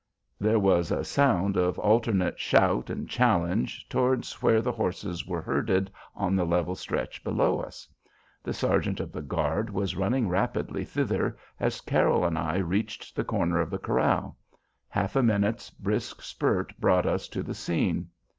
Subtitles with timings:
[0.39, 5.91] There was a sound of alternate shout and challenge towards where the horses were herded
[6.15, 7.87] on the level stretch below us.
[8.41, 13.23] The sergeant of the guard was running rapidly thither as Carroll and I reached the
[13.23, 14.35] corner of the corral.
[14.89, 18.09] Half a minute's brisk spurt brought us to the scene.